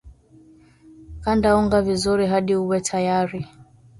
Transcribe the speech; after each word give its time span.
kanda 1.23 1.49
unga 1.59 1.79
vizuri 1.81 2.25
hadi 2.31 2.53
uwe 2.55 2.79
tayari 2.81 3.47